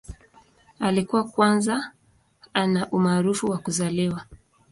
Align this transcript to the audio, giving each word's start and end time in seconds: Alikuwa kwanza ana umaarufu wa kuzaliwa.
Alikuwa 0.79 1.23
kwanza 1.23 1.91
ana 2.53 2.87
umaarufu 2.89 3.47
wa 3.49 3.57
kuzaliwa. 3.57 4.25